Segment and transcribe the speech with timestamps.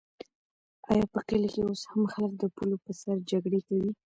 [0.91, 3.91] آیا په کلي کې اوس هم خلک د پولو په سر جګړې کوي؟